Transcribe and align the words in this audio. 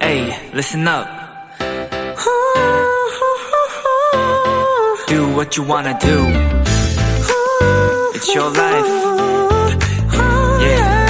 Hey, 0.00 0.32
listen 0.54 0.86
up. 0.86 1.06
Do 5.08 5.28
what 5.34 5.56
you 5.56 5.64
wanna 5.66 5.98
do. 5.98 6.26
It's 8.14 8.34
your 8.34 8.50
life. 8.50 8.88
Yeah. 10.60 11.06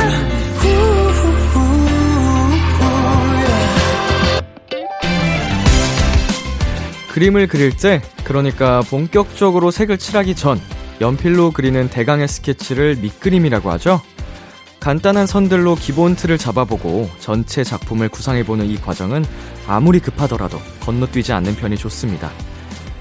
그림을 7.12 7.46
그릴 7.48 7.76
때, 7.76 8.02
그러니까 8.24 8.82
본격적으로 8.82 9.70
색을 9.70 9.98
칠하기 9.98 10.34
전, 10.36 10.60
연필로 11.00 11.50
그리는 11.50 11.88
대강의 11.88 12.28
스케치를 12.28 12.96
밑그림이라고 12.96 13.70
하죠. 13.72 14.02
간단한 14.86 15.26
선들로 15.26 15.74
기본 15.74 16.14
틀을 16.14 16.38
잡아보고 16.38 17.10
전체 17.18 17.64
작품을 17.64 18.08
구상해보는 18.08 18.66
이 18.66 18.76
과정은 18.76 19.24
아무리 19.66 19.98
급하더라도 19.98 20.60
건너뛰지 20.78 21.32
않는 21.32 21.56
편이 21.56 21.76
좋습니다. 21.76 22.30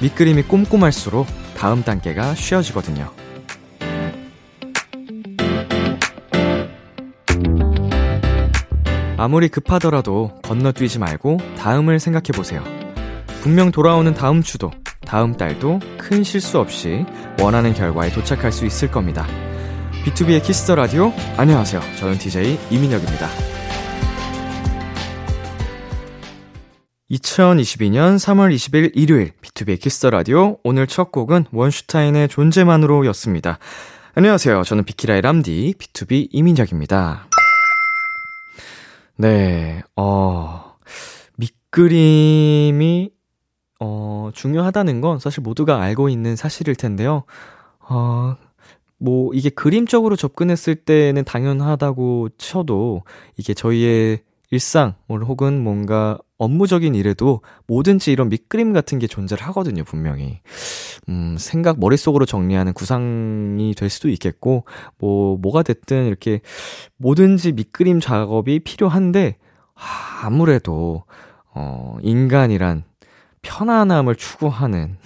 밑그림이 0.01 0.41
꼼꼼할수록 0.45 1.27
다음 1.55 1.83
단계가 1.83 2.33
쉬워지거든요. 2.33 3.11
아무리 9.17 9.47
급하더라도 9.47 10.31
건너뛰지 10.41 10.97
말고 10.97 11.37
다음을 11.55 11.99
생각해보세요. 11.99 12.63
분명 13.43 13.71
돌아오는 13.71 14.11
다음 14.15 14.41
주도, 14.41 14.71
다음 15.05 15.37
달도 15.37 15.79
큰 15.99 16.23
실수 16.23 16.57
없이 16.57 17.05
원하는 17.39 17.75
결과에 17.75 18.09
도착할 18.09 18.51
수 18.51 18.65
있을 18.65 18.89
겁니다. 18.89 19.27
B2B의 20.05 20.43
키스터 20.43 20.75
라디오. 20.75 21.11
안녕하세요. 21.35 21.81
저는 21.97 22.19
DJ 22.19 22.59
이민혁입니다. 22.69 23.27
2022년 27.09 28.17
3월 28.17 28.53
20일 28.53 28.91
일요일 28.93 29.31
B2B의 29.41 29.79
키스터 29.79 30.11
라디오. 30.11 30.59
오늘 30.63 30.85
첫 30.85 31.11
곡은 31.11 31.45
원슈타인의 31.51 32.27
존재만으로 32.27 33.07
였습니다. 33.07 33.57
안녕하세요. 34.13 34.61
저는 34.61 34.83
비키라의 34.83 35.21
람디 35.21 35.73
BTOB 35.79 36.27
이민혁입니다. 36.31 37.27
네, 39.17 39.81
어, 39.95 40.75
밑그림이, 41.37 43.09
어, 43.79 44.29
중요하다는 44.35 45.01
건 45.01 45.17
사실 45.17 45.41
모두가 45.41 45.81
알고 45.81 46.09
있는 46.09 46.35
사실일 46.35 46.75
텐데요. 46.75 47.23
어, 47.79 48.35
뭐, 49.05 49.31
이게 49.35 49.51
그림적으로 49.51 50.15
접근했을 50.15 50.73
때는 50.73 51.25
당연하다고 51.25 52.29
쳐도, 52.39 53.03
이게 53.37 53.53
저희의 53.53 54.21
일상, 54.49 54.95
혹은 55.07 55.63
뭔가 55.63 56.17
업무적인 56.39 56.95
일에도 56.95 57.41
뭐든지 57.67 58.11
이런 58.11 58.29
밑그림 58.29 58.73
같은 58.73 58.97
게 58.97 59.05
존재를 59.05 59.45
하거든요, 59.47 59.83
분명히. 59.83 60.39
음, 61.07 61.35
생각, 61.37 61.79
머릿속으로 61.79 62.25
정리하는 62.25 62.73
구상이 62.73 63.75
될 63.75 63.89
수도 63.91 64.09
있겠고, 64.09 64.65
뭐, 64.97 65.37
뭐가 65.37 65.61
됐든 65.61 66.07
이렇게 66.07 66.41
뭐든지 66.97 67.51
밑그림 67.51 67.99
작업이 67.99 68.59
필요한데, 68.61 69.37
하, 69.75 70.25
아무래도, 70.25 71.03
어, 71.53 71.97
인간이란 72.01 72.85
편안함을 73.43 74.15
추구하는 74.15 74.97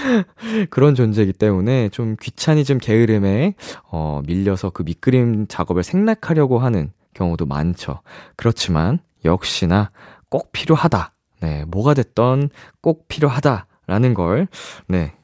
그런 0.70 0.94
존재이기 0.94 1.32
때문에 1.32 1.88
좀 1.90 2.16
귀차니즘 2.20 2.78
게으름에, 2.78 3.54
어, 3.84 4.22
밀려서 4.26 4.70
그 4.70 4.82
밑그림 4.82 5.46
작업을 5.48 5.82
생략하려고 5.82 6.58
하는 6.58 6.92
경우도 7.14 7.46
많죠. 7.46 8.00
그렇지만, 8.36 8.98
역시나 9.24 9.90
꼭 10.28 10.52
필요하다. 10.52 11.12
네, 11.40 11.64
뭐가 11.66 11.94
됐던 11.94 12.50
꼭 12.80 13.08
필요하다라는 13.08 14.14
걸, 14.14 14.48
네, 14.86 15.14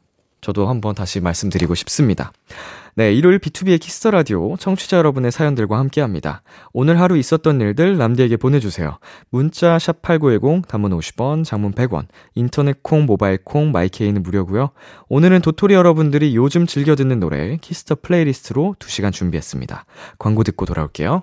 저도 0.41 0.69
한번 0.69 0.95
다시 0.95 1.21
말씀드리고 1.21 1.75
싶습니다. 1.75 2.33
네, 2.97 3.13
일요일 3.13 3.39
B2B의 3.39 3.81
키스터 3.81 4.11
라디오 4.11 4.57
청취자 4.57 4.97
여러분의 4.99 5.31
사연들과 5.31 5.79
함께 5.79 6.01
합니다. 6.01 6.43
오늘 6.73 7.01
하루 7.01 7.17
있었던 7.17 7.61
일들 7.61 7.97
람디에게 7.97 8.37
보내 8.37 8.59
주세요. 8.59 8.99
문자 9.31 9.79
샵 9.79 10.03
8910 10.03 10.67
단문 10.67 10.99
50원, 10.99 11.45
장문 11.45 11.73
100원, 11.73 12.07
인터넷 12.35 12.83
콩, 12.83 13.07
모바일 13.07 13.39
콩, 13.45 13.71
my 13.73 13.87
K는 13.87 14.23
무료고요. 14.23 14.71
오늘은 15.09 15.41
도토리 15.41 15.75
여러분들이 15.75 16.35
요즘 16.35 16.67
즐겨 16.67 16.97
듣는 16.97 17.21
노래 17.21 17.57
Kiss 17.61 17.81
the 17.81 17.97
playlist로 18.03 18.77
2시간 18.79 19.13
준비했습니다. 19.13 19.85
광고 20.19 20.43
듣고 20.43 20.67
돌아올게요. 20.67 21.23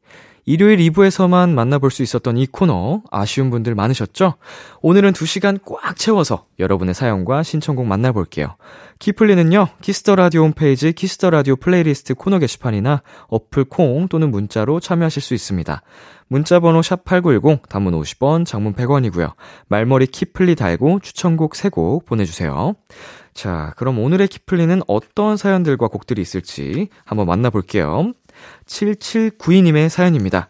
일요일 0.45 0.79
2부에서만 0.79 1.51
만나볼 1.51 1.91
수 1.91 2.01
있었던 2.03 2.37
이 2.37 2.47
코너, 2.47 3.03
아쉬운 3.11 3.49
분들 3.49 3.75
많으셨죠? 3.75 4.35
오늘은 4.81 5.13
2시간 5.13 5.59
꽉 5.63 5.95
채워서 5.95 6.45
여러분의 6.59 6.93
사연과 6.93 7.43
신청곡 7.43 7.85
만나볼게요. 7.85 8.55
키플리는요, 8.99 9.67
Kiss 9.81 10.00
the 10.00 10.15
Radio 10.15 10.43
홈페이지 10.43 10.93
Kiss 10.93 11.14
the 11.14 11.29
Radio 11.29 11.55
playlist 11.55 12.15
코너 12.15 12.39
게시판이나 12.39 13.03
어플 13.27 13.65
콩 13.65 14.07
또는 14.07 14.31
문자로 14.31 14.79
참여하실 14.79 15.21
수 15.21 15.33
있습니다. 15.33 15.81
문자 16.27 16.59
번호 16.59 16.79
샵8910, 16.79 17.67
단문 17.67 17.93
50원, 17.93 18.45
장문 18.45 18.73
100원이고요. 18.73 19.33
말머리 19.67 20.07
키플리 20.07 20.55
달고 20.55 21.01
추천곡 21.01 21.53
3곡 21.53 22.05
보내 22.05 22.23
주세요. 22.25 22.73
자, 23.33 23.73
그럼 23.77 23.99
오늘의 23.99 24.27
키플리는 24.27 24.81
어떤 24.87 25.35
사연들과 25.35 25.87
곡들이 25.87 26.21
있을지 26.21 26.89
한번 27.05 27.27
만나볼게요. 27.27 28.13
7792님의 28.65 29.89
사연입니다. 29.89 30.49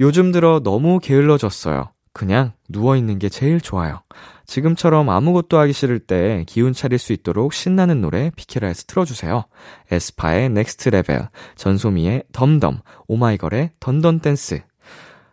요즘 0.00 0.32
들어 0.32 0.60
너무 0.62 0.98
게을러졌어요. 1.00 1.90
그냥 2.12 2.52
누워있는 2.68 3.18
게 3.18 3.28
제일 3.28 3.60
좋아요. 3.60 4.00
지금처럼 4.46 5.10
아무것도 5.10 5.58
하기 5.58 5.72
싫을 5.72 5.98
때 5.98 6.44
기운 6.46 6.72
차릴 6.72 6.98
수 6.98 7.12
있도록 7.12 7.52
신나는 7.52 8.00
노래 8.00 8.30
비키라에서 8.36 8.84
틀어주세요. 8.86 9.44
에스파의 9.90 10.50
Next 10.50 10.88
Level, 10.90 11.28
전소미의 11.56 12.24
Dumb 12.32 12.53
Dumb, 12.53 12.80
오마이걸의 13.08 13.72
Dun 13.80 14.00
Dun 14.00 14.20
Dance, 14.20 14.62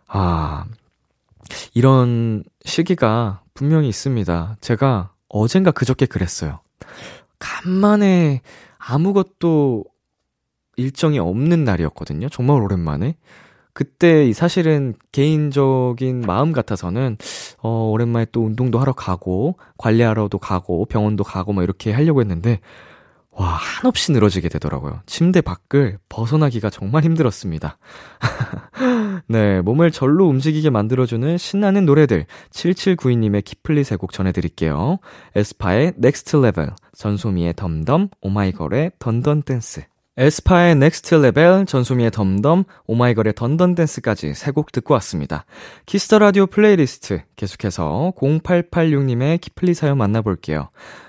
아, 0.08 0.64
이런 1.74 2.44
시기가 2.64 3.42
분명히 3.52 3.88
있습니다. 3.88 4.56
제가 4.60 5.12
어젠가 5.28 5.70
그저께 5.70 6.06
그랬어요. 6.06 6.60
간만에 7.38 8.42
아무것도 8.78 9.84
일정이 10.76 11.18
없는 11.18 11.64
날이었거든요. 11.64 12.28
정말 12.28 12.60
오랜만에. 12.62 13.16
그때 13.72 14.32
사실은 14.32 14.94
개인적인 15.10 16.20
마음 16.20 16.52
같아서는 16.52 17.16
어 17.58 17.90
오랜만에 17.90 18.26
또 18.30 18.44
운동도 18.44 18.78
하러 18.78 18.92
가고 18.92 19.56
관리하러도 19.78 20.38
가고 20.38 20.86
병원도 20.86 21.24
가고 21.24 21.52
뭐 21.52 21.64
이렇게 21.64 21.92
하려고 21.92 22.20
했는데 22.20 22.60
와, 23.36 23.48
한없이 23.48 24.12
늘어지게 24.12 24.48
되더라고요. 24.48 25.00
침대 25.06 25.40
밖을 25.40 25.98
벗어나기가 26.08 26.70
정말 26.70 27.02
힘들었습니다. 27.02 27.78
네, 29.26 29.60
몸을 29.60 29.90
절로 29.90 30.28
움직이게 30.28 30.70
만들어주는 30.70 31.36
신나는 31.36 31.84
노래들, 31.84 32.26
7792님의 32.50 33.44
키플리 33.44 33.82
세곡 33.82 34.12
전해드릴게요. 34.12 34.98
에스파의 35.34 35.94
Next 35.96 36.36
Level, 36.36 36.70
전소미의 36.94 37.54
Dumb 37.56 37.80
Dumb, 37.80 38.10
오마이걸의 38.20 38.92
Dun 39.00 39.21
Dun 39.21 39.42
Dance. 39.42 39.82
에스파의 40.16 40.76
Next 40.76 41.16
Level, 41.16 41.66
전소미의 41.66 42.12
Dumb 42.12 42.35
Dumb, 42.35 42.64
오마이걸의 42.86 43.34
Dun 43.34 43.54
Dun 43.54 43.74
Dance까지 43.74 44.34
세 44.34 44.52
곡 44.52 44.70
듣고 44.70 44.94
왔습니다. 44.94 45.44
Kiss 45.86 46.05
the 46.05 46.20
Radio 46.20 46.46
playlist 46.46 47.22
계속해서 47.34 48.12
0886님의 48.16 49.40
키플리 49.40 49.74
사연 49.74 49.98
만나볼게요. 49.98 50.68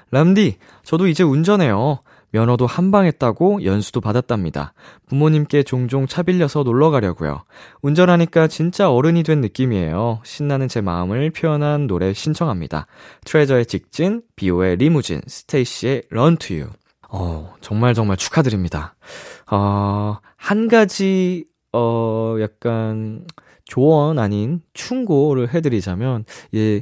람디, 0.09 0.57
저도 0.83 1.07
이제 1.07 1.23
운전해요. 1.23 1.99
면허도 2.31 2.65
한방에 2.65 3.05
따고 3.05 3.63
연수도 3.63 4.01
받았답니다. 4.01 4.73
부모님께 5.07 5.63
종종 5.63 6.07
차 6.07 6.23
빌려서 6.23 6.63
놀러 6.63 6.89
가려고요. 6.89 7.43
운전하니까 7.83 8.47
진짜 8.47 8.91
어른이 8.91 9.21
된 9.23 9.39
느낌이에요. 9.39 10.21
신나는 10.23 10.67
제 10.67 10.81
마음을 10.81 11.29
표현한 11.29 11.87
노래 11.87 12.11
신청합니다. 12.11 12.87
트레저의 13.23 13.67
직진, 13.67 14.23
비오의 14.35 14.77
리무진, 14.77 15.21
스테이시의 15.27 16.03
RUN2U. 16.09 16.67
어, 17.09 17.53
정말 17.61 17.93
정말 17.93 18.17
축하드립니다. 18.17 18.95
어, 19.51 20.17
한 20.35 20.67
가지, 20.67 21.45
어, 21.73 22.35
약간 22.41 23.25
조언 23.65 24.19
아닌 24.19 24.61
충고를 24.73 25.53
해드리자면, 25.53 26.25
예, 26.55 26.81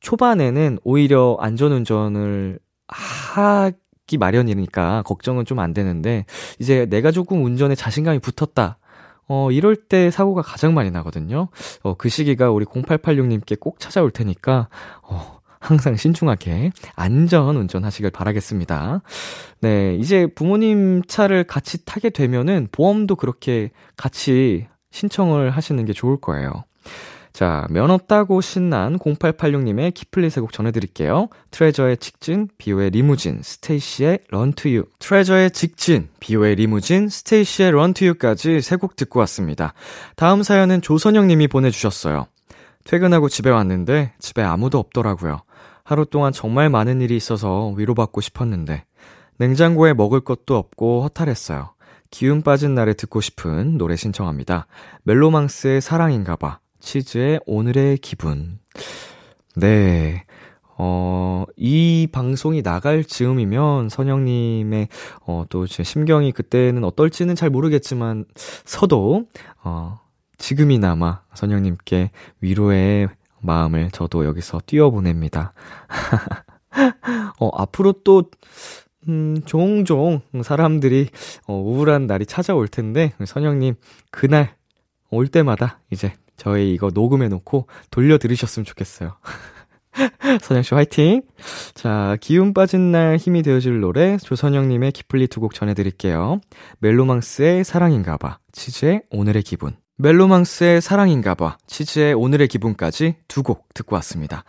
초반에는 0.00 0.78
오히려 0.84 1.36
안전운전을 1.40 2.58
하기 2.88 4.18
마련이니까 4.18 5.02
걱정은 5.06 5.44
좀 5.44 5.58
안 5.60 5.72
되는데, 5.72 6.26
이제 6.58 6.86
내가 6.86 7.10
조금 7.10 7.44
운전에 7.44 7.74
자신감이 7.74 8.18
붙었다. 8.20 8.78
어, 9.26 9.50
이럴 9.50 9.74
때 9.76 10.10
사고가 10.10 10.42
가장 10.42 10.74
많이 10.74 10.90
나거든요. 10.90 11.48
어, 11.82 11.94
그 11.94 12.08
시기가 12.10 12.50
우리 12.50 12.66
0886님께 12.66 13.58
꼭 13.58 13.80
찾아올 13.80 14.10
테니까, 14.10 14.68
어, 15.02 15.38
항상 15.64 15.96
신중하게 15.96 16.72
안전 16.94 17.56
운전하시길 17.56 18.10
바라겠습니다. 18.10 19.00
네, 19.60 19.96
이제 19.96 20.26
부모님 20.26 21.02
차를 21.08 21.44
같이 21.44 21.84
타게 21.86 22.10
되면은 22.10 22.68
보험도 22.70 23.16
그렇게 23.16 23.70
같이 23.96 24.66
신청을 24.90 25.50
하시는 25.50 25.82
게 25.86 25.94
좋을 25.94 26.18
거예요. 26.20 26.50
자, 27.32 27.66
면허 27.70 27.96
따고 27.96 28.40
신난 28.40 28.96
0886님의 28.98 29.92
키플리 29.94 30.30
세곡 30.30 30.52
전해드릴게요. 30.52 31.28
트레저의 31.50 31.96
직진, 31.96 32.48
비오의 32.58 32.90
리무진, 32.90 33.40
스테이시의 33.42 34.20
RUN2U. 34.28 34.84
트레저의 35.00 35.50
직진, 35.50 36.08
비오의 36.20 36.54
리무진, 36.56 37.08
스테이시의 37.08 37.72
RUN2U까지 37.72 38.60
세 38.60 38.76
곡 38.76 38.94
듣고 38.96 39.18
왔습니다. 39.20 39.72
다음 40.14 40.44
사연은 40.44 40.82
조선영님이 40.82 41.48
보내주셨어요. 41.48 42.26
퇴근하고 42.84 43.28
집에 43.28 43.50
왔는데 43.50 44.12
집에 44.20 44.42
아무도 44.42 44.78
없더라고요. 44.78 45.40
하루 45.84 46.06
동안 46.06 46.32
정말 46.32 46.70
많은 46.70 47.00
일이 47.02 47.16
있어서 47.16 47.68
위로받고 47.76 48.20
싶었는데 48.20 48.84
냉장고에 49.36 49.92
먹을 49.92 50.20
것도 50.20 50.56
없고 50.56 51.02
허탈했어요. 51.02 51.74
기운 52.10 52.42
빠진 52.42 52.74
날에 52.74 52.94
듣고 52.94 53.20
싶은 53.20 53.76
노래 53.76 53.96
신청합니다. 53.96 54.66
멜로망스의 55.02 55.80
사랑인가 55.80 56.36
봐. 56.36 56.60
치즈의 56.80 57.40
오늘의 57.46 57.98
기분. 57.98 58.58
네. 59.56 60.24
어, 60.76 61.44
이 61.56 62.08
방송이 62.10 62.62
나갈 62.62 63.04
즈음이면 63.04 63.88
선영님의, 63.88 64.88
어, 65.26 65.44
또 65.48 65.66
제 65.66 65.82
심경이 65.82 66.32
그때는 66.32 66.82
어떨지는 66.84 67.34
잘 67.36 67.48
모르겠지만, 67.50 68.24
서도, 68.36 69.24
어, 69.62 70.00
지금이나마 70.38 71.22
선영님께 71.34 72.10
위로의 72.40 73.08
마음을 73.44 73.90
저도 73.90 74.24
여기서 74.24 74.60
띄워보냅니다. 74.66 75.52
어, 77.38 77.48
앞으로 77.54 77.92
또, 78.04 78.30
음, 79.08 79.36
종종 79.44 80.20
사람들이, 80.42 81.08
어, 81.46 81.54
우울한 81.54 82.06
날이 82.06 82.26
찾아올 82.26 82.68
텐데, 82.68 83.12
선영님, 83.24 83.74
그날, 84.10 84.56
올 85.10 85.28
때마다 85.28 85.80
이제 85.90 86.12
저희 86.36 86.72
이거 86.74 86.90
녹음해놓고 86.92 87.68
돌려 87.90 88.18
들으셨으면 88.18 88.64
좋겠어요. 88.64 89.16
선영씨 90.42 90.74
화이팅! 90.74 91.22
자, 91.74 92.16
기운 92.20 92.52
빠진 92.52 92.90
날 92.90 93.16
힘이 93.16 93.42
되어줄 93.42 93.80
노래, 93.80 94.16
조선영님의 94.16 94.90
기플리 94.92 95.28
두 95.28 95.40
곡 95.40 95.54
전해드릴게요. 95.54 96.40
멜로망스의 96.80 97.62
사랑인가봐, 97.62 98.38
치즈의 98.52 99.02
오늘의 99.10 99.42
기분. 99.44 99.76
멜로망스의 99.96 100.80
사랑인가 100.80 101.34
봐, 101.34 101.56
치즈의 101.68 102.14
오늘의 102.14 102.48
기분까지 102.48 103.14
두 103.28 103.44
곡 103.44 103.68
듣고 103.74 103.94
왔습니다. 103.96 104.42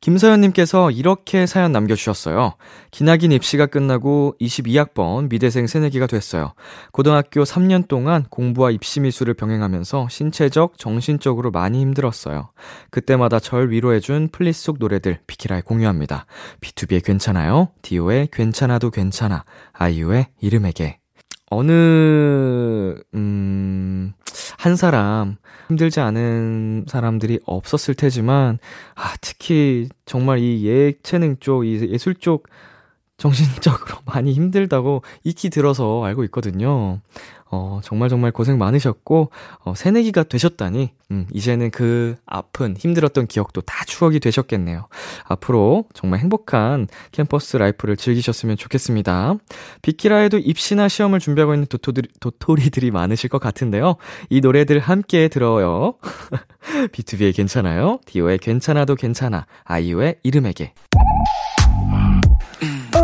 김서연님께서 0.00 0.90
이렇게 0.90 1.46
사연 1.46 1.72
남겨주셨어요. 1.72 2.54
기나긴 2.92 3.32
입시가 3.32 3.66
끝나고 3.66 4.36
22학번 4.40 5.28
미대생 5.28 5.66
새내기가 5.66 6.06
됐어요. 6.06 6.52
고등학교 6.92 7.42
3년 7.42 7.88
동안 7.88 8.24
공부와 8.30 8.70
입시 8.70 9.00
미술을 9.00 9.34
병행하면서 9.34 10.08
신체적, 10.08 10.78
정신적으로 10.78 11.50
많이 11.50 11.80
힘들었어요. 11.80 12.50
그때마다 12.90 13.40
절 13.40 13.70
위로해준 13.70 14.28
플리 14.30 14.62
속 14.62 14.76
노래들 14.78 15.18
비키라에 15.26 15.62
공유합니다. 15.62 16.26
B2B의 16.60 17.04
괜찮아요? 17.04 17.70
디오의 17.82 18.28
괜찮아도 18.30 18.90
괜찮아. 18.90 19.44
아이유의 19.72 20.26
이름에게. 20.40 21.01
어느, 21.52 22.94
음, 23.14 24.12
한 24.58 24.76
사람, 24.76 25.36
힘들지 25.68 26.00
않은 26.00 26.86
사람들이 26.88 27.40
없었을 27.44 27.94
테지만, 27.94 28.58
아, 28.94 29.14
특히 29.20 29.88
정말 30.06 30.38
이 30.38 30.64
예체능 30.64 31.36
쪽, 31.40 31.64
이 31.64 31.88
예술 31.90 32.14
쪽, 32.14 32.48
정신적으로 33.22 33.98
많이 34.04 34.32
힘들다고 34.32 35.02
익히 35.22 35.48
들어서 35.48 36.02
알고 36.04 36.24
있거든요. 36.24 36.98
어, 37.54 37.80
정말 37.84 38.08
정말 38.08 38.32
고생 38.32 38.58
많으셨고, 38.58 39.30
어, 39.60 39.74
새내기가 39.76 40.24
되셨다니, 40.24 40.90
음, 41.10 41.26
이제는 41.32 41.70
그 41.70 42.16
아픈, 42.26 42.74
힘들었던 42.76 43.26
기억도 43.26 43.60
다 43.60 43.84
추억이 43.84 44.18
되셨겠네요. 44.20 44.88
앞으로 45.24 45.84
정말 45.92 46.20
행복한 46.20 46.88
campus 47.12 47.58
life를 47.58 47.96
즐기셨으면 47.96 48.56
좋겠습니다. 48.56 49.34
비키라에도 49.82 50.38
입시나 50.38 50.88
시험을 50.88 51.20
준비하고 51.20 51.52
있는 51.52 51.66
도토들이, 51.66 52.08
도토리들이 52.18 52.90
많으실 52.90 53.28
것 53.28 53.38
같은데요. 53.38 53.96
이 54.30 54.40
노래들 54.40 54.80
함께 54.80 55.28
들어요. 55.28 55.94
B2B의 56.90 57.36
괜찮아요? 57.36 58.00
디오의 58.06 58.38
괜찮아도 58.38 58.94
괜찮아. 58.96 59.46
아이유의 59.64 60.16
이름에게. 60.22 60.72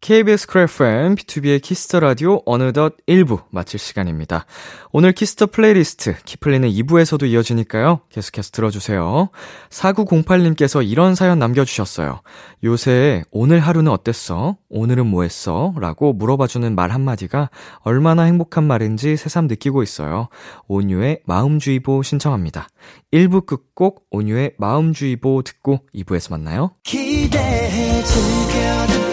KBS 0.00 0.46
크래프엠 0.46 1.16
B2B의 1.16 1.60
키스터 1.60 2.00
라디오 2.00 2.40
어느덧 2.46 2.94
1부 3.08 3.42
마칠 3.50 3.80
시간입니다. 3.80 4.46
오늘 4.92 5.12
Kiss 5.12 5.31
the 5.31 5.46
Playlist 5.46 6.14
키플리는 6.24 6.68
2부에서도 6.68 7.28
이어지니까요. 7.28 8.00
계속해서 8.08 8.50
들어주세요. 8.52 9.30
4908님께서 9.70 10.88
이런 10.88 11.14
사연 11.14 11.40
남겨주셨어요. 11.40 12.20
요새 12.64 13.24
오늘 13.30 13.58
하루는 13.58 13.90
어땠어? 13.90 14.56
오늘은 14.68 15.06
뭐 15.06 15.24
했어? 15.24 15.74
라고 15.80 16.12
물어봐주는 16.12 16.74
말 16.74 16.90
한마디가 16.90 17.50
얼마나 17.80 18.22
행복한 18.22 18.64
말인지 18.64 19.16
새삼 19.16 19.48
느끼고 19.48 19.82
있어요. 19.82 20.28
온유의 20.68 21.22
마음주의보 21.26 22.04
신청합니다. 22.04 22.68
1부 23.12 23.46
끝곡 23.46 24.06
온유의 24.10 24.54
마음주의보 24.58 25.42
듣고 25.42 25.80
2부에서 25.94 26.30
만나요. 26.30 26.70
기대해 26.84 28.02
즐겨 28.04 29.07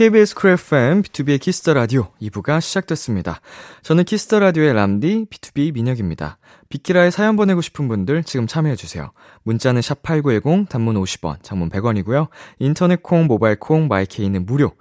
KBS 0.00 0.34
Cool 0.34 0.52
FM, 0.52 1.02
비투비의 1.02 1.38
Kiss 1.38 1.59
the 1.59 1.74
Radio 1.74 2.08
2부가 2.22 2.62
시작됐습니다. 2.62 3.42
저는 3.82 4.04
Kiss 4.04 4.23
the 4.23 4.38
Radio의 4.38 4.72
람디, 4.72 5.26
비투비 5.28 5.74
민혁입니다. 5.74 6.38
비키라에 6.70 7.10
사연 7.10 7.36
보내고 7.36 7.60
싶은 7.60 7.86
분들 7.86 8.24
지금 8.24 8.46
참여해주세요. 8.46 9.12
문자는 9.42 9.82
샵8910, 9.82 10.70
단문 10.70 10.94
50원, 10.94 11.42
장문 11.42 11.68
100원이고요. 11.68 12.28
인터넷 12.60 13.02
콩, 13.02 13.26
모바일 13.26 13.56
콩, 13.56 13.88
myK는 13.88 14.46
무료. 14.46 14.72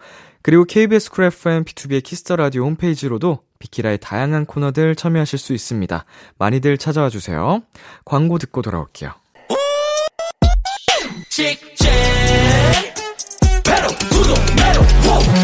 그리고 0.41 0.63
KBS 0.63 1.11
Cool 1.11 1.25
FM, 1.25 1.65
비투비의 1.65 2.01
Kiss 2.01 2.22
the 2.22 2.37
Radio 2.37 2.63
홈페이지로도 2.63 3.39
비키라의 3.59 3.97
다양한 3.97 4.45
코너들 4.45 4.95
참여하실 4.95 5.37
수 5.37 5.51
있습니다. 5.51 6.05
많이들 6.37 6.77
찾아와 6.77 7.09
주세요. 7.09 7.61
광고 8.05 8.37
듣고 8.37 8.61
돌아올게요. 8.61 9.11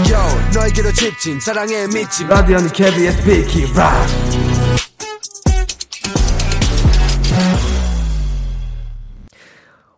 Yo, 0.10 0.20
너에게로 0.54 0.92
직진 0.94 1.40
사랑에 1.40 1.88
미친 1.88 2.28
라디오는 2.28 2.70
KBS 2.70 3.24
비키라 3.24 4.06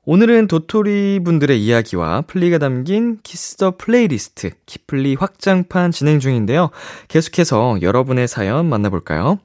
오늘은 0.09 0.47
도토리 0.47 1.19
분들의 1.19 1.61
이야기와 1.61 2.21
플리가 2.21 2.59
담긴 2.59 3.17
Kiss 3.23 3.57
the 3.57 3.75
Playlist 3.75 4.51
키플리 4.65 5.15
확장판 5.15 5.91
진행 5.91 6.21
중인데요. 6.21 6.69
계속해서 7.09 7.81
여러분의 7.81 8.29
사연 8.29 8.69
만나볼까요? 8.69 9.39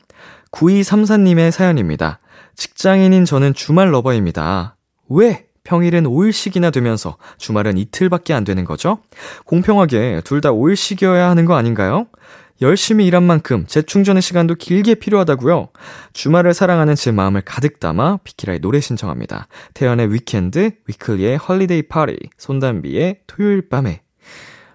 9234님의 0.52 1.50
사연입니다. 1.50 2.21
직장인인 2.54 3.25
저는 3.25 3.54
주말 3.54 3.92
lover입니다. 3.92 4.76
왜 5.09 5.47
평일엔 5.64 6.04
5일씩이나 6.04 6.73
되면서 6.73 7.16
주말은 7.38 7.78
이틀밖에 7.78 8.35
안 8.35 8.45
되는 8.45 8.64
거죠? 8.64 8.99
공평하게 9.45 10.23
둘 10.25 10.40
다 10.40 10.50
5일씩이어야 10.50 11.28
하는 11.28 11.45
거 11.45 11.54
아닌가요? 11.54 12.07
열심히 12.61 13.07
일한 13.07 13.23
만큼 13.25 13.64
재충전의 13.66 14.23
시간도 14.23 14.54
길게 14.54 14.97
필요하다고요. 14.97 15.69
주말을 16.12 16.54
사랑하는 16.54 16.95
제 16.95 17.11
마음을 17.11 17.40
가득 17.42 17.81
담아 17.81 18.19
비키라의 18.25 18.61
노래 18.61 18.81
신청합니다. 18.81 19.49
태연의 19.75 20.12
Weekend, 20.12 20.70
위클리의 20.87 21.38
Holiday 21.38 21.82
Party, 21.88 22.16
손담비의 22.38 23.21
토요일 23.26 23.69
밤에. 23.69 24.02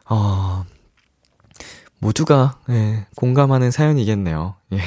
어, 0.09 0.65
모두가 1.99 2.59
예, 2.69 3.07
공감하는 3.15 3.71
사연이겠네요. 3.71 4.55
예. 4.73 4.77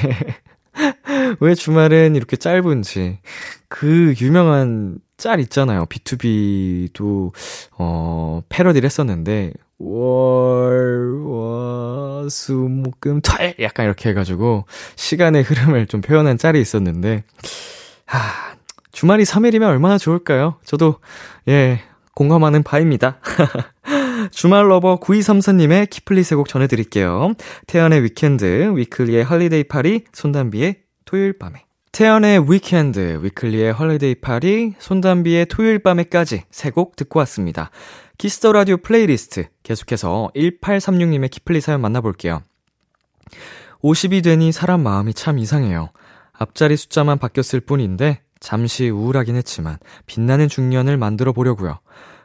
왜 1.39 1.55
주말은 1.55 2.15
이렇게 2.15 2.37
짧은지. 2.37 3.19
그 3.67 4.13
유명한 4.21 4.99
짤 5.21 5.39
있잖아요. 5.39 5.85
B2B도, 5.85 7.31
어, 7.77 8.41
패러디를 8.49 8.85
했었는데, 8.87 9.53
월, 9.77 11.21
와, 11.23 12.27
수, 12.27 12.53
목, 12.53 12.99
금, 12.99 13.21
토 13.21 13.33
약간 13.61 13.85
이렇게 13.85 14.09
해가지고, 14.09 14.65
시간의 14.95 15.43
흐름을 15.43 15.85
좀 15.85 16.01
표현한 16.01 16.39
짤이 16.39 16.59
있었는데, 16.59 17.23
하, 18.05 18.19
주말이 18.91 19.23
3일이면 19.23 19.67
얼마나 19.67 19.99
좋을까요? 19.99 20.55
저도, 20.65 20.95
예, 21.47 21.81
공감하는 22.15 22.63
바입니다. 22.63 23.19
주말 24.31 24.69
lover 24.69 24.99
9234님의 24.99 25.89
키플리 25.89 26.23
세곡 26.23 26.47
전해드릴게요. 26.47 27.33
태연의 27.67 28.03
Weekend, 28.03 28.73
위클리의 28.75 29.23
Holiday 29.23 29.65
Party, 29.65 30.03
손담비의 30.13 30.77
토요일 31.05 31.37
밤에. 31.37 31.63
태연의 31.91 32.49
Weekend, 32.49 33.19
위클리의 33.21 33.73
Holiday 33.73 34.15
Party, 34.15 34.73
손담비의 34.79 35.47
토요일 35.47 35.79
밤에까지 35.79 36.43
세 36.49 36.71
곡 36.71 36.95
듣고 36.95 37.19
왔습니다. 37.19 37.69
Kiss 38.17 38.38
the 38.38 38.53
Radio 38.53 38.77
playlist 38.77 39.47
계속해서 39.63 40.31
1836님의 40.35 41.29
키플리 41.31 41.59
사연 41.59 41.81
만나볼게요. 41.81 42.43
50이 43.83 44.23
되니 44.23 44.51
사람 44.51 44.81
마음이 44.83 45.13
참 45.13 45.37
이상해요. 45.37 45.89
앞자리 46.31 46.77
숫자만 46.77 47.17
바뀌었을 47.19 47.59
뿐인데 47.59 48.21
잠시 48.39 48.89
우울하긴 48.89 49.35
했지만 49.35 49.77
빛나는 50.05 50.47
중년을 50.47 50.97
만들어 50.97 51.33
보려고요. 51.33 51.79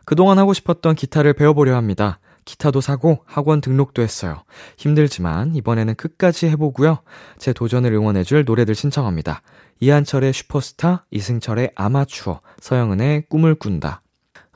그동안 0.04 0.38
하고 0.38 0.54
싶었던 0.54 0.94
기타를 0.94 1.32
배워보려 1.32 1.75
합니다. 1.75 2.20
기타도 2.46 2.80
사고 2.80 3.18
학원 3.26 3.60
등록도 3.60 4.00
했어요. 4.00 4.42
힘들지만 4.78 5.54
이번에는 5.54 5.96
끝까지 5.96 6.46
해보고요. 6.46 7.00
제 7.38 7.52
도전을 7.52 7.92
응원해줄 7.92 8.44
노래들 8.46 8.74
신청합니다. 8.74 9.42
이한철의 9.80 10.32
슈퍼스타, 10.32 11.04
이승철의 11.10 11.72
아마추어, 11.74 12.40
서영은의 12.60 13.24
꿈을 13.28 13.56
꾼다. 13.56 14.00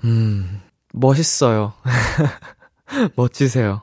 음, 0.05 0.63
멋있어요. 0.95 1.75
멋지세요. 3.17 3.83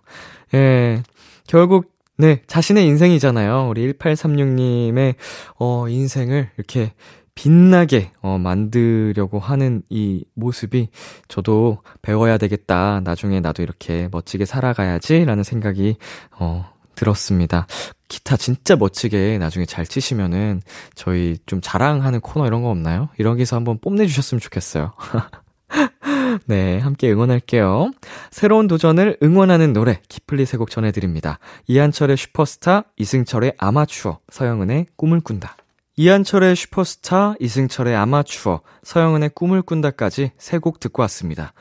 예, 0.56 1.04
결국, 1.46 1.94
네, 2.18 2.42
자신의 2.48 2.86
인생이잖아요. 2.88 3.68
우리 3.70 3.94
1836님의, 3.94 5.16
어, 5.60 5.88
인생을 5.88 6.50
이렇게 6.58 6.94
빛나게 7.38 8.12
어, 8.22 8.40
만들려고 8.40 9.38
하는 9.38 9.84
이 9.90 10.26
모습이 10.34 10.90
저도 11.28 11.84
배워야 12.02 12.40
되겠다. 12.40 13.00
나중에 13.04 13.40
나도 13.40 13.62
이렇게 13.62 14.10
멋지게 14.12 14.46
살아가야지. 14.46 15.24
라는 15.24 15.44
생각이 15.44 15.98
어, 16.32 16.68
들었습니다. 16.96 17.68
기타 18.08 18.38
진짜 18.38 18.76
멋지게 18.76 19.38
나중에 19.38 19.66
잘 19.66 19.86
치시면은 19.86 20.62
저희 20.96 21.38
좀 21.46 21.62
자랑하는 21.62 22.22
코너 22.22 22.48
이런 22.48 22.64
거 22.64 22.70
없나요? 22.70 23.10
이런 23.20 23.38
게서 23.38 23.56
한번 23.56 23.78
뽐내주셨으면 23.78 24.40
좋겠어요. 24.40 24.94
네, 26.48 26.80
함께 26.80 27.12
응원할게요. 27.12 27.92
새로운 28.32 28.68
도전을 28.68 29.18
응원하는 29.22 29.74
노래, 29.74 30.02
키플리 30.10 30.46
세곡 30.46 30.72
전해드립니다. 30.72 31.38
이한철의 31.68 32.18
슈퍼스타, 32.18 32.86
이승철의 32.98 33.54
아마추어, 33.60 34.20
서영은의 34.30 34.88
꿈을 34.96 35.20
꾼다. 35.20 35.56
이한철의 36.00 36.56
슈퍼스타, 36.56 37.34
이승철의 37.40 37.96
아마추어, 37.96 38.62
서영은의 38.84 39.32
꿈을 39.34 39.64
꾼다까지 39.64 40.32
세 40.38 40.60
곡 40.60 40.80
듣고 40.80 41.02
왔습니다. 41.02 41.54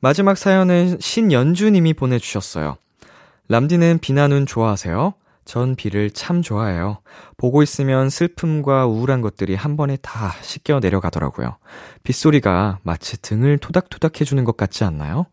마지막 0.00 0.36
사연은 0.36 0.98
신연주님이 1.00 1.94
보내주셨어요. 1.94 2.76
람디는 3.48 3.98
비나 4.00 4.26
눈 4.26 4.46
좋아하세요? 4.46 5.14
전 5.44 5.76
비를 5.76 6.10
참 6.10 6.42
좋아해요. 6.42 6.98
보고 7.36 7.62
있으면 7.62 8.10
슬픔과 8.10 8.86
우울한 8.86 9.20
것들이 9.20 9.54
한 9.54 9.76
번에 9.76 9.96
다 10.02 10.34
씻겨 10.42 10.80
내려가더라고요. 10.80 11.56
빗소리가 12.02 12.80
마치 12.82 13.20
등을 13.22 13.58
토닥토닥 13.58 14.20
해주는 14.20 14.42
것 14.42 14.56
같지 14.56 14.82
않나요? 14.82 15.26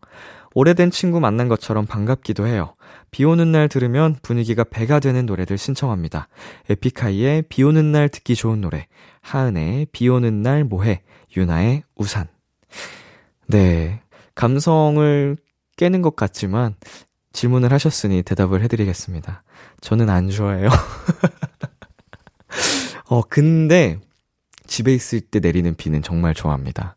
오래된 0.54 0.90
친구 0.90 1.20
만난 1.20 1.48
것처럼 1.48 1.86
반갑기도 1.86 2.46
해요. 2.46 2.74
비 3.10 3.24
오는 3.24 3.52
날 3.52 3.68
들으면 3.68 4.16
분위기가 4.22 4.64
배가 4.64 5.00
되는 5.00 5.26
노래들 5.26 5.58
신청합니다. 5.58 6.28
에픽하이의 6.70 7.44
비 7.48 7.62
오는 7.62 7.92
날 7.92 8.08
듣기 8.08 8.34
좋은 8.34 8.60
노래, 8.60 8.86
하은의 9.20 9.88
비 9.92 10.08
오는 10.08 10.42
날 10.42 10.64
뭐해, 10.64 11.02
유나의 11.36 11.82
우산. 11.96 12.28
네. 13.46 14.00
감성을 14.34 15.36
깨는 15.76 16.02
것 16.02 16.16
같지만 16.16 16.74
질문을 17.32 17.72
하셨으니 17.72 18.22
대답을 18.22 18.62
해드리겠습니다. 18.62 19.42
저는 19.80 20.10
안 20.10 20.30
좋아해요. 20.30 20.68
어, 23.08 23.22
근데 23.22 23.98
집에 24.66 24.94
있을 24.94 25.20
때 25.20 25.40
내리는 25.40 25.74
비는 25.74 26.02
정말 26.02 26.34
좋아합니다. 26.34 26.96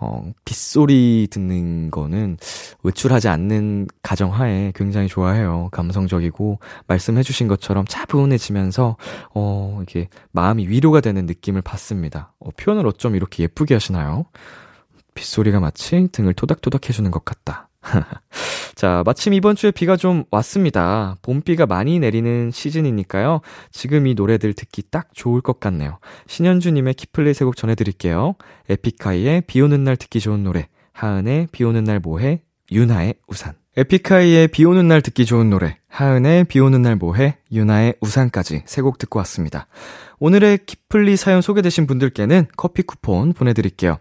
어, 0.00 0.32
빗소리 0.44 1.28
듣는 1.30 1.90
거는 1.90 2.36
외출하지 2.82 3.28
않는 3.28 3.86
가정하에 4.02 4.72
굉장히 4.74 5.08
좋아해요. 5.08 5.68
감성적이고, 5.72 6.58
말씀해주신 6.86 7.48
것처럼 7.48 7.84
차분해지면서, 7.86 8.96
어, 9.34 9.80
이게 9.82 10.08
마음이 10.32 10.68
위로가 10.68 11.00
되는 11.00 11.26
느낌을 11.26 11.62
받습니다. 11.62 12.32
어, 12.40 12.50
표현을 12.56 12.86
어쩜 12.86 13.14
이렇게 13.14 13.42
예쁘게 13.44 13.74
하시나요? 13.74 14.26
빗소리가 15.14 15.60
마치 15.60 16.08
등을 16.12 16.34
토닥토닥 16.34 16.88
해주는 16.88 17.10
것 17.10 17.24
같다. 17.24 17.69
자, 18.74 19.02
마침 19.04 19.34
이번 19.34 19.56
주에 19.56 19.70
비가 19.70 19.96
좀 19.96 20.24
왔습니다. 20.30 21.16
봄비가 21.22 21.66
많이 21.66 21.98
내리는 21.98 22.50
시즌이니까요. 22.50 23.40
지금 23.72 24.06
이 24.06 24.14
노래들 24.14 24.54
듣기 24.54 24.84
딱 24.90 25.08
좋을 25.12 25.40
것 25.40 25.60
같네요. 25.60 25.98
신현주님의 26.28 26.94
키플리 26.94 27.34
세곡 27.34 27.56
전해드릴게요. 27.56 28.34
에픽하이의 28.68 29.42
비 29.46 29.60
오는 29.60 29.84
날 29.84 29.96
듣기 29.96 30.20
좋은 30.20 30.42
노래, 30.44 30.68
하은의 30.92 31.48
비 31.52 31.64
오는 31.64 31.84
날 31.84 32.00
뭐해, 32.00 32.42
윤하의 32.72 33.14
우산. 33.26 33.54
에픽하이의 33.76 34.48
비 34.48 34.64
오는 34.64 34.88
날 34.88 35.00
듣기 35.00 35.24
좋은 35.26 35.48
노래, 35.48 35.78
하은의 35.88 36.44
비 36.44 36.58
오는 36.60 36.82
날 36.82 36.96
뭐해, 36.96 37.36
윤하의 37.52 37.94
우산까지 38.00 38.62
세 38.66 38.82
곡 38.82 38.98
듣고 38.98 39.18
왔습니다. 39.20 39.66
오늘의 40.18 40.58
키플리 40.66 41.16
사연 41.16 41.40
소개되신 41.40 41.86
분들께는 41.86 42.46
커피 42.56 42.82
쿠폰 42.82 43.32
보내드릴게요. 43.32 43.98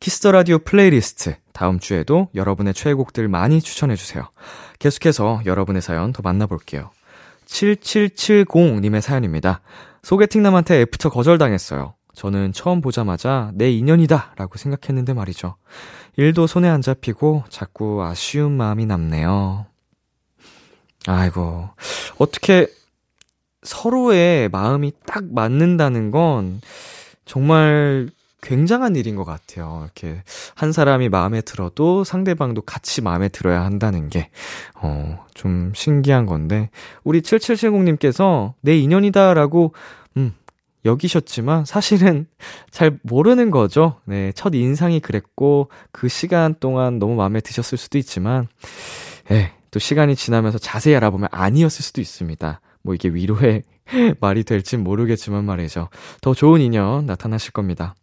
Kiss 0.00 0.18
the 0.18 0.32
Radio 0.32 0.58
playlist 0.58 1.36
다음 1.52 1.78
주에도 1.78 2.30
여러분의 2.34 2.72
최애곡들 2.72 3.28
많이 3.28 3.60
추천해 3.60 3.96
주세요. 3.96 4.30
계속해서 4.78 5.42
여러분의 5.44 5.82
사연 5.82 6.12
더 6.12 6.22
만나볼게요. 6.22 6.90
7770님의 7.44 9.02
사연입니다. 9.02 9.60
소개팅남한테 10.02 10.80
after 10.80 11.10
거절당했어요. 11.10 11.92
저는 12.14 12.52
처음 12.54 12.80
보자마자 12.80 13.50
내 13.52 13.70
인연이다 13.70 14.36
라고 14.36 14.56
생각했는데 14.56 15.12
말이죠. 15.12 15.56
일도 16.16 16.46
손에 16.46 16.66
안 16.66 16.80
잡히고 16.80 17.44
자꾸 17.50 18.02
아쉬운 18.02 18.52
마음이 18.52 18.86
남네요. 18.86 19.66
아이고. 21.06 21.68
어떻게 22.16 22.68
서로의 23.62 24.48
마음이 24.48 24.92
딱 25.04 25.24
맞는다는 25.30 26.10
건 26.10 26.62
정말 27.26 28.08
굉장한 28.42 28.96
일인 28.96 29.16
것 29.16 29.24
같아요. 29.24 29.80
이렇게 29.84 30.22
한 30.54 30.72
사람이 30.72 31.08
마음에 31.08 31.40
들어도 31.40 32.04
상대방도 32.04 32.62
같이 32.62 33.02
마음에 33.02 33.28
들어야 33.28 33.64
한다는 33.64 34.08
게, 34.08 34.30
어, 34.74 35.24
좀 35.34 35.72
신기한 35.74 36.26
건데, 36.26 36.70
우리 37.04 37.20
7770님께서 37.20 38.54
내 38.60 38.76
인연이다라고, 38.76 39.74
음, 40.16 40.34
여기셨지만 40.84 41.64
사실은 41.64 42.26
잘 42.70 42.98
모르는 43.02 43.50
거죠. 43.50 43.96
네, 44.04 44.32
첫 44.34 44.54
인상이 44.54 45.00
그랬고, 45.00 45.70
그 45.92 46.08
시간 46.08 46.54
동안 46.58 46.98
너무 46.98 47.14
마음에 47.14 47.40
드셨을 47.40 47.78
수도 47.78 47.98
있지만, 47.98 48.48
예, 49.30 49.52
또 49.70 49.78
시간이 49.78 50.16
지나면서 50.16 50.58
자세히 50.58 50.96
알아보면 50.96 51.28
아니었을 51.30 51.82
수도 51.82 52.00
있습니다. 52.00 52.60
뭐 52.82 52.94
이게 52.94 53.08
위로의 53.08 53.62
말이 54.20 54.44
될진 54.44 54.82
모르겠지만 54.82 55.44
말이죠. 55.44 55.88
더 56.20 56.34
좋은 56.34 56.60
인연 56.60 57.06
나타나실 57.06 57.52
겁니다. 57.52 57.94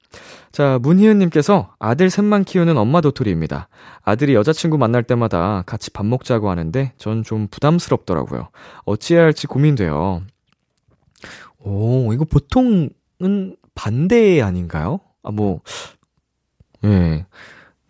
자, 0.51 0.79
문희은님께서 0.81 1.73
아들 1.79 2.09
셋만 2.09 2.43
키우는 2.43 2.77
엄마 2.77 3.01
도토리입니다. 3.01 3.67
아들이 4.03 4.33
여자친구 4.33 4.77
만날 4.77 5.03
때마다 5.03 5.63
같이 5.65 5.91
밥 5.91 6.05
먹자고 6.05 6.49
하는데 6.49 6.93
전 6.97 7.23
좀 7.23 7.47
부담스럽더라고요. 7.51 8.49
어찌해야 8.85 9.25
할지 9.25 9.47
고민돼요. 9.47 10.21
오, 11.59 12.13
이거 12.13 12.23
보통은 12.25 12.89
반대 13.75 14.41
아닌가요? 14.41 14.99
아, 15.23 15.31
뭐, 15.31 15.59
예. 16.83 16.87
네. 16.87 17.25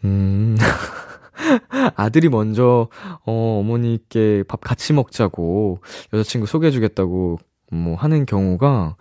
음. 0.05 0.57
아들이 1.95 2.29
먼저, 2.29 2.89
어, 3.25 3.59
어머니께 3.62 4.43
밥 4.47 4.59
같이 4.62 4.93
먹자고 4.93 5.79
여자친구 6.13 6.47
소개해주겠다고 6.47 7.38
뭐 7.71 7.95
하는 7.95 8.25
경우가, 8.25 8.95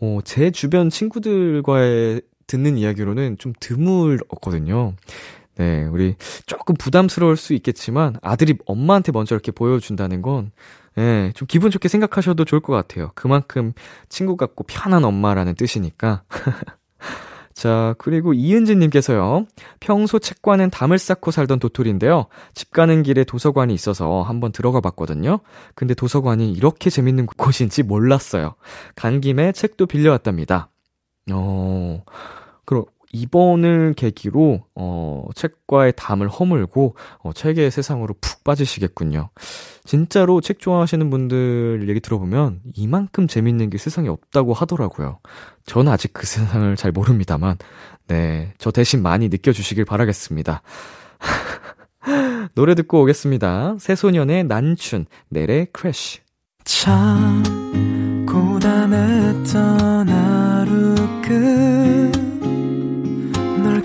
어, 0.00 0.18
제 0.24 0.50
주변 0.50 0.88
친구들과의 0.90 2.22
듣는 2.52 2.76
이야기로는 2.76 3.38
좀 3.38 3.54
드물었거든요. 3.60 4.94
네, 5.56 5.84
우리 5.84 6.16
조금 6.44 6.74
부담스러울 6.74 7.36
수 7.36 7.54
있겠지만 7.54 8.16
아들이 8.22 8.56
엄마한테 8.66 9.10
먼저 9.12 9.34
이렇게 9.34 9.52
보여준다는 9.52 10.20
건, 10.20 10.50
예, 10.98 11.32
좀 11.34 11.46
기분 11.46 11.70
좋게 11.70 11.88
생각하셔도 11.88 12.44
좋을 12.44 12.60
것 12.60 12.74
같아요. 12.74 13.10
그만큼 13.14 13.72
친구 14.10 14.36
같고 14.36 14.64
편한 14.64 15.04
엄마라는 15.04 15.54
뜻이니까. 15.54 16.24
자, 17.54 17.94
그리고 17.98 18.34
이은지님께서요. 18.34 19.46
평소 19.78 20.18
책과는 20.18 20.70
담을 20.70 20.98
쌓고 20.98 21.30
살던 21.30 21.58
도토리인데요. 21.58 22.26
집 22.54 22.70
가는 22.70 23.02
길에 23.02 23.24
도서관이 23.24 23.72
있어서 23.74 24.22
한번 24.22 24.52
들어가 24.52 24.80
봤거든요. 24.80 25.40
근데 25.74 25.94
도서관이 25.94 26.52
이렇게 26.52 26.90
재밌는 26.90 27.26
곳인지 27.26 27.82
몰랐어요. 27.82 28.54
간 28.96 29.20
김에 29.20 29.52
책도 29.52 29.86
빌려왔답니다. 29.86 30.70
어, 31.30 32.02
그럼 32.64 32.84
이번을 33.12 33.94
계기로 33.94 34.64
어, 34.74 35.26
책과의 35.34 35.92
담을 35.96 36.28
허물고 36.28 36.96
어, 37.18 37.32
책의 37.32 37.70
세상으로 37.70 38.14
푹 38.20 38.42
빠지시겠군요. 38.42 39.28
진짜로 39.84 40.40
책 40.40 40.58
좋아하시는 40.58 41.10
분들 41.10 41.86
얘기 41.88 42.00
들어보면 42.00 42.60
이만큼 42.74 43.28
재밌는 43.28 43.70
게 43.70 43.78
세상에 43.78 44.08
없다고 44.08 44.54
하더라고요. 44.54 45.18
저는 45.66 45.92
아직 45.92 46.12
그 46.14 46.26
세상을 46.26 46.74
잘 46.76 46.90
모릅니다만, 46.90 47.58
네, 48.08 48.54
저 48.58 48.70
대신 48.70 49.02
많이 49.02 49.28
느껴 49.28 49.52
주시길 49.52 49.84
바라겠습니다. 49.84 50.62
노래 52.54 52.74
듣고 52.74 53.02
오겠습니다. 53.02 53.76
새소년의 53.78 54.44
난춘, 54.44 55.06
넬의 55.28 55.68
크래쉬. 55.72 56.20
참, 56.64 57.42
고단했던 58.26 60.08
하루 60.08 60.94
끝. 61.22 62.21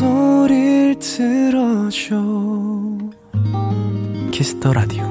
목소리를 0.00 0.98
들어줘 0.98 2.16
키스터 4.32 4.72
라디오 4.72 5.04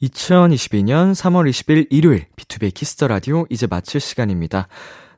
2022년 0.00 1.12
3월 1.12 1.50
20일 1.50 1.88
일요일 1.90 2.24
B2B 2.34 2.72
키스터 2.72 3.08
라디오 3.08 3.44
이제 3.50 3.66
마칠 3.66 4.00
시간입니다. 4.00 4.68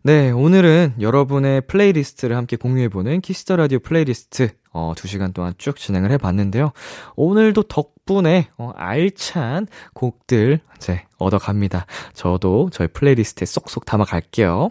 네, 0.03 0.33
오늘은 0.33 0.97
여러분의 1.01 1.61
playlist를 1.69 2.37
함께 2.37 2.57
공유해보는 2.57 3.21
Kiss 3.21 3.40
the 3.40 3.55
Radio 3.55 3.79
playlist 3.79 4.51
어, 4.73 4.93
2시간 4.97 5.33
동안 5.33 5.55
쭉 5.57 5.77
진행을 5.77 6.11
해봤는데요. 6.11 6.73
오늘도 7.15 7.63
덕분에 7.65 8.49
어, 8.59 8.73
알찬 8.75 9.69
곡들 9.95 10.59
이제 10.77 11.05
얻어갑니다. 11.19 11.87
저도 12.15 12.71
저희 12.73 12.89
playlist에 12.89 13.47
쏙쏙 13.47 13.85
담아갈게요. 13.85 14.71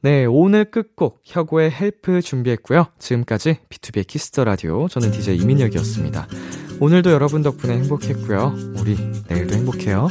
네, 0.00 0.26
오늘 0.26 0.64
끝곡 0.70 1.22
혁오의 1.24 1.72
Help 1.72 2.20
준비했고요. 2.20 2.86
지금까지 3.00 3.58
비투비의 3.68 4.06
Kiss 4.06 4.28
the 4.28 4.44
Radio 4.44 4.86
저는 4.86 5.10
DJ 5.10 5.38
이민혁이었습니다. 5.38 6.28
오늘도 6.78 7.10
여러분 7.10 7.42
덕분에 7.42 7.74
행복했고요. 7.78 8.54
우리 8.78 8.96
내일도 9.28 9.56
행복해요. 9.56 10.06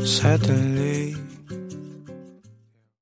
Suddenly 0.00 1.29